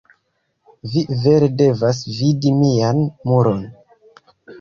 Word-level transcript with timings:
Vi 0.93 1.01
vere 1.25 1.49
devas 1.59 1.99
vidi 2.21 2.53
mian 2.63 3.03
muron. 3.33 3.61